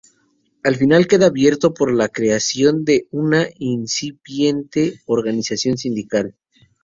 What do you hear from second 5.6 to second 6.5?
sindical.